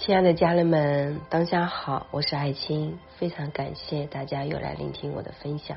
[0.00, 5.76] 亲爱的家人们，当下好，我是爱青，非常感谢大家又来聆听我的分享。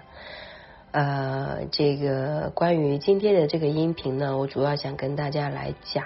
[0.91, 6.05] 呃，这个关于今天的这个音频呢，我主要想跟大家来讲，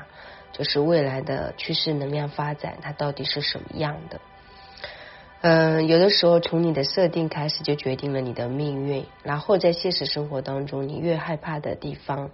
[0.51, 4.19] 就是未来的趋势能量发展，它到底是什么样的？
[5.41, 12.31] 嗯，有的时候从你的设定开始就决定了你的命运，然后在现实生活当中，你越害怕的地方，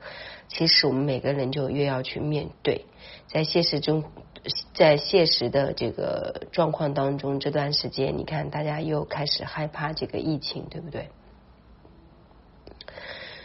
[0.47, 2.85] 其实我们每个人就越要去面对，
[3.27, 4.03] 在现实中。
[4.73, 11.07] 在现实的这个状况当中，这段时间你看，大家又开始害怕这个疫情，对不对？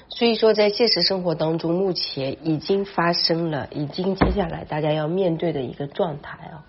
[0.08, 6.66] 所以说，在现实生活当中，目前已经发生了，已经接下来大家要面对的一个状态啊。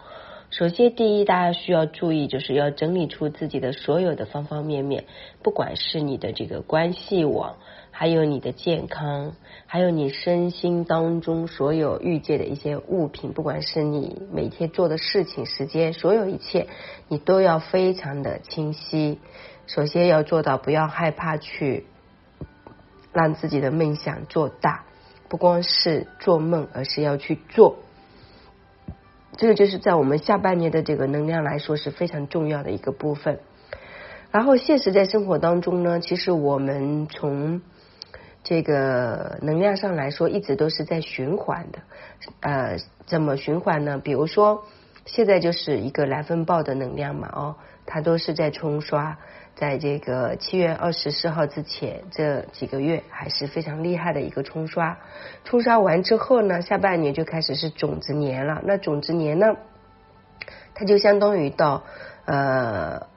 [0.51, 5.05] 首先，第一，大家需要注意，就是要整理出自己的所有的方方面面，
[5.43, 7.57] 不管是你的这个关系网，
[7.91, 9.35] 还有你的健康，
[9.67, 16.65] 还有你身心当中所有遇见的一些物品，不管是你每天做的事情、时间，所有一切，
[17.09, 19.19] 你都要非常的清晰。
[19.67, 21.85] 首先要做到不要害怕去
[23.13, 24.85] 让自己的梦想做大，
[25.27, 27.77] 不光是做梦，而是要去做。
[29.39, 33.39] 这个就是在我们下半年的这个能量来说是非常重要的一个部分。
[34.31, 37.61] 然后现实在生活当中呢，其实我们从
[38.43, 41.79] 这个能量上来说，一直都是在循环的。
[42.41, 43.97] 呃，怎么循环呢？
[43.97, 44.65] 比如说
[45.05, 49.17] 现在就是一个来风暴的能量嘛，哦，它都是在冲刷。
[49.59, 54.97] 在这个七月二十四号之前，这几个月还是非常厉害的一个冲刷。
[55.43, 58.61] 冲刷完之后呢，下半年就开始是种子年了。
[58.63, 59.57] 那种子年呢，
[60.73, 61.83] 它就相当于到
[62.23, 63.07] 呃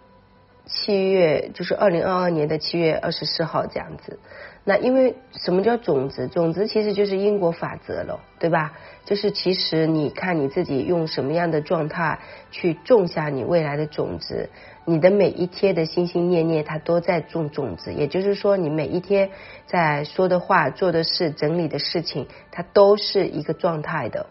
[0.67, 4.19] 七月，就是二零二二年的七月二十四号这样子。
[4.65, 6.27] 那因为什么叫种子？
[6.27, 8.73] 种子其实就是因果法则了，对吧？
[9.05, 12.19] 就是其实你看你自己用什么样的状态
[12.51, 14.51] 去种下你未来的种子。
[14.85, 17.95] 你的每一天的心心念念，它都在种种子。
[17.95, 19.31] 也就是说，你每一天
[19.67, 24.27] 在说的话、做的事、整理的事情，它都是一个状态的。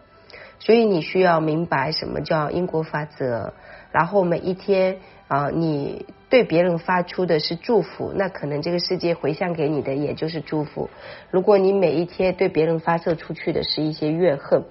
[0.59, 3.53] 所以你需要明白什么叫因果法则。
[3.91, 4.97] 然后每一天
[5.27, 10.89] 啊，你对别人发出的是祝福，那可能这个世界回向给你的也就是祝福。
[11.29, 14.63] 如果你每一天对别人发射出去的是一些怨恨。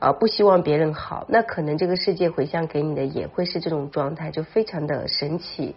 [0.00, 5.76] 啊，不希望别人好，那可能这个世界回向给你的也会是这种状态，就非常的神奇。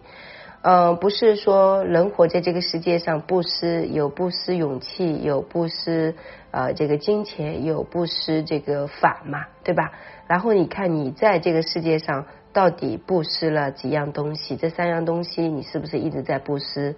[0.62, 6.16] 呃，不是说人活在这个世界上，布施有布施勇气，有布施
[6.52, 9.92] 呃这个金钱，有布施这个法嘛，对吧？
[10.26, 14.56] 然后你看你在这个世界上到底布施了几样东西？
[14.56, 16.96] 这三样东西你是不是一直在布施？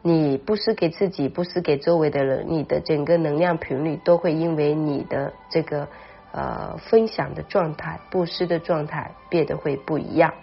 [0.00, 5.88] 你布施给自己，布施给周围的人，你的整个能量频率都会因为你的这个。
[6.32, 10.34] 呃，分享的状态、布施的状态变得会不一样。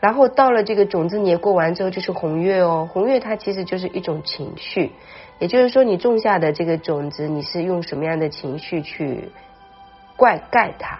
[0.00, 2.88] 然后到了这个种子年过完之后，就是红月哦。
[2.92, 4.90] 红月它其实就是一种情绪，
[5.38, 9.30] 也就是说，你种下的这个种子，你是用什么样的情绪去
[10.16, 10.98] 灌溉它，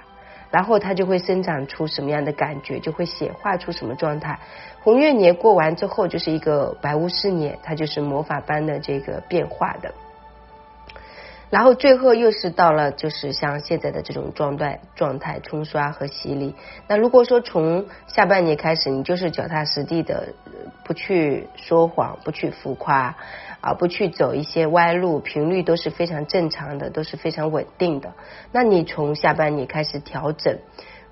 [0.52, 4.38] 然后它就会生长出什么样的感觉，就会显化出什么状态。
[4.84, 9.92] 红月年过完之后，就是一个白巫师年，它就是魔法般的这个变化的。
[11.52, 16.54] 然后最后又是到了，就是像现在的这种状态、状态冲刷和洗礼。
[16.88, 20.32] 那如果说从下半年开始，你就是脚踏实地的，
[20.82, 23.14] 不去说谎，不去浮夸，
[23.60, 28.10] 啊，不去走一些歪路，频率都是非常正常的，都是非常稳定的。
[28.50, 30.58] 那你从下半年开始调整，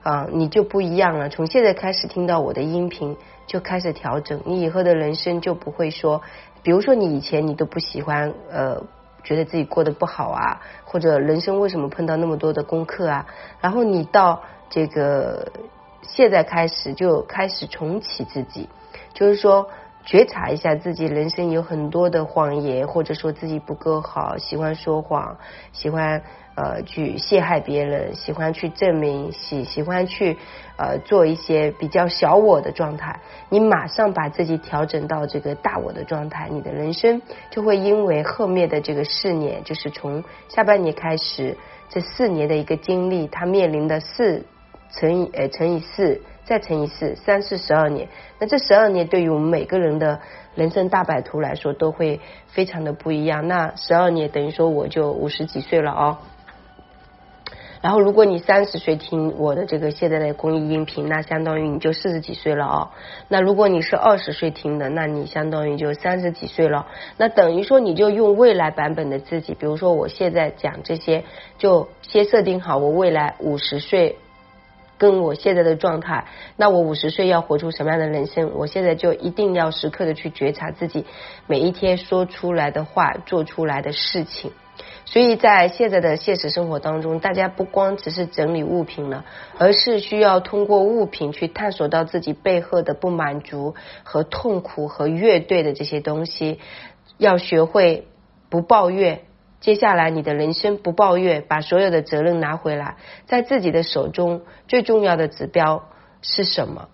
[0.03, 1.29] 啊，你就不一样了。
[1.29, 3.15] 从现在开始听到我的音频，
[3.47, 6.23] 就开始调整，你以后的人生就不会说，
[6.63, 8.83] 比如说你以前你都不喜欢，呃。
[9.23, 13.27] 觉得自己过得不好啊，或者人生为什么碰到那么多的功课啊？
[13.61, 15.51] 然后你到这个
[16.03, 18.69] 现在开始就开始重启自己，
[19.13, 19.69] 就是说
[20.11, 25.39] 觉察一下自己人生有很多的谎言，或者说自己不够好，喜欢说谎，
[25.73, 26.21] 喜欢。
[26.57, 30.37] 呃，去陷害别人，喜欢去证明，喜喜欢去
[30.77, 33.21] 呃做一些比较小我的状态。
[33.49, 41.57] 你马上把自己调整到这个大我的状态，你的人生就会因为后面的这个四年，就是从下半年开始，
[41.89, 44.45] 这四年的一个经历，他面临的四
[44.91, 46.21] 乘以呃乘以四，
[46.51, 48.09] 再乘以四，三四十二年。
[48.41, 50.19] 那这十二年对于我们每个人的
[50.57, 52.19] 人生大摆图来说，都会
[52.49, 53.47] 非常的不一样。
[53.47, 56.19] 那十二年等于说我就五十几岁了哦。
[57.83, 62.91] 然后，如果你三十岁听我的这个现在的公益音频，那相当于你就四十几岁了哦。
[63.29, 66.89] 那如果你是二十岁听的，那你相当于就三十几岁了。
[67.17, 71.23] 那等于说，你就用未来版本的自己，比如说我现在讲这些，
[71.59, 74.19] 就先设定好我未来五十岁
[75.01, 76.27] 跟我现在的状态，
[76.57, 78.53] 那我五十岁要活出什么样的人生？
[78.55, 81.07] 我现在就一定要时刻的去觉察自己
[81.47, 84.53] 每一天说出来的话、做出来的事情。
[85.07, 89.25] 所以在现在的现实生活当中，大家不光只是整理物品了，
[89.59, 93.75] 而是需要通过物品去探索到自己背后的不满足
[94.05, 96.61] 和痛苦和乐队的这些东西。
[97.17, 98.07] 要学会
[98.51, 99.23] 不抱怨，
[99.61, 102.97] 接下来你的人生不抱怨，把所有的责任拿回来，
[103.27, 105.89] 在自己的手中最重要的指标
[106.23, 106.89] 是什么？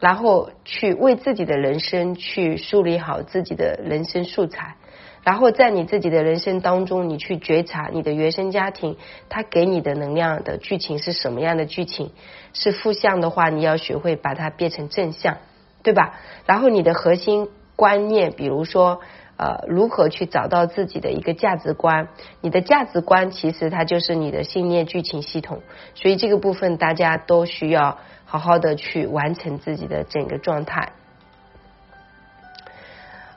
[0.00, 4.76] 然后去为自己的人生去梳理好自己的人生素材。
[5.24, 8.96] 然后在你自己的人生当中，你去觉察你的原生家庭，
[9.28, 12.12] 他给你的能量的剧情是什么样的剧情？
[12.52, 15.38] 是负向的话，你要学会把它变成正向，
[15.82, 16.14] 对吧？
[16.46, 19.00] 然后你的核心观念，比如说
[19.38, 22.08] 呃，如何去找到自己的一个价值观？
[22.40, 25.62] 你的价值观其实它就是你的信念剧情系统，
[25.94, 30.92] 所以这个部分大家都需要好好的去完成自己的整个状态。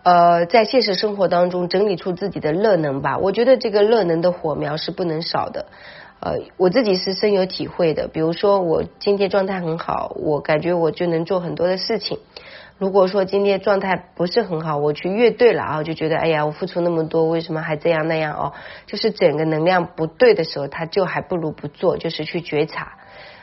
[0.03, 3.19] 呃，在现实生活当中整理出自己的热能吧。
[3.19, 5.67] 我觉得这个热能的火苗是不能少的。
[6.19, 8.07] 呃，我自己是深有体会的。
[8.07, 12.17] 比如说，我今天状态很好，我感觉我就能做很多的事情。
[12.81, 18.53] 如果说今天状态不是很好，我去乐队了啊，就觉得哎呀，我付出那么多，为什么还这样那样哦？
[18.87, 22.93] 就是整个能量不对的时候，他就还不如不做，就是去觉察。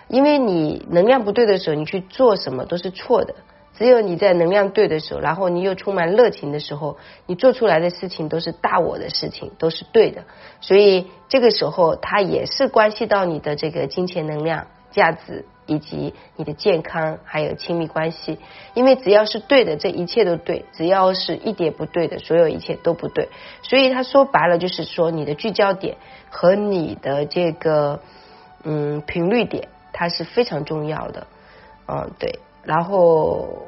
[0.08, 3.32] 因为你能量不对的时候，你去做什么都是错的。
[3.78, 6.96] 只有你在能量对的时候，然后你又充满热情的时候，
[7.26, 10.24] 你做出来的事情都是大我的事情，都是对的。
[10.60, 18.38] 所以这个时候，它也是关系到你的这个金钱能量、价值以及你的健康，还有亲密关系。
[18.74, 23.28] 因为只要是对的，这一切都对；只要是一点不对的，所有一切都不对。
[23.62, 25.96] 所以他说白了，就是说你的聚焦点
[26.30, 28.00] 和你的这个
[28.64, 31.26] 嗯频率点，它是非常重要的。
[31.86, 32.40] 嗯，对。
[32.64, 33.67] 然后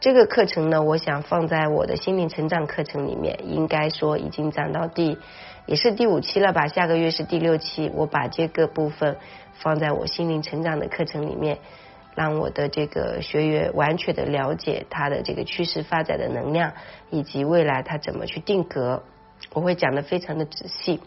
[0.00, 5.18] 这个课程呢，我想放在我的心灵成长课程里面，应该说已经讲到第
[5.66, 6.68] 也是第五期了吧？
[6.68, 9.16] 下个月是第六期，我把这个部分
[9.54, 11.58] 放在我心灵成长的课程里面，
[12.14, 16.74] 让我的这个学员完全的了解他的这个趋势发展的能量，
[17.10, 19.02] 以及未来他怎么去定格，
[19.52, 21.00] 我会讲的非常的仔细。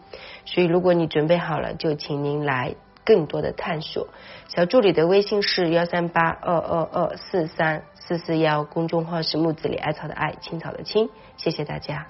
[0.43, 2.75] 所以如果你准备好了，就请您来。
[3.03, 4.09] 更多的探索，
[4.47, 12.07] 小助理的微信是幺三八二二二四三四四幺，公众号是木子里艾草的艾青草的青，谢谢大家。